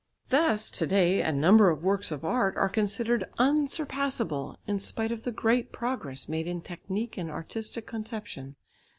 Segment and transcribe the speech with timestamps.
[0.29, 5.21] Thus, to day a number of works of art are considered unsurpassable in spite of
[5.21, 8.55] the great progress made in technique and artistic conception.